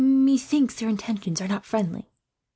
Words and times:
Methinks 0.03 0.79
their 0.79 0.89
intentions 0.89 1.41
were 1.41 1.47
not 1.47 1.63
friendly." 1.63 2.07